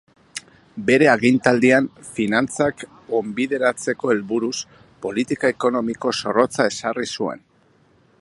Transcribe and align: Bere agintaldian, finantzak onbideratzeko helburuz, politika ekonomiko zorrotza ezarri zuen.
Bere 0.85 1.09
agintaldian, 1.11 1.89
finantzak 2.15 2.81
onbideratzeko 3.19 4.13
helburuz, 4.15 4.55
politika 5.07 5.53
ekonomiko 5.57 6.15
zorrotza 6.23 6.67
ezarri 6.73 7.07
zuen. 7.21 7.47